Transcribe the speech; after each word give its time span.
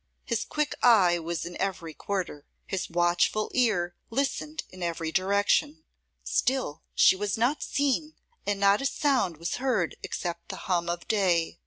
His 0.25 0.45
quick 0.45 0.73
eye 0.81 1.19
was 1.19 1.45
in 1.45 1.55
every 1.61 1.93
quarter; 1.93 2.47
his 2.65 2.89
watchful 2.89 3.51
ear 3.53 3.93
listened 4.09 4.63
in 4.71 4.81
every 4.81 5.11
direction: 5.11 5.83
still 6.23 6.81
she 6.95 7.15
was 7.15 7.37
not 7.37 7.61
seen, 7.61 8.15
and 8.43 8.59
not 8.59 8.81
a 8.81 8.87
sound 8.87 9.37
was 9.37 9.57
heard 9.57 9.95
except 10.01 10.49
the 10.49 10.55
hum 10.65 10.89
of 10.89 11.07
day. 11.07 11.59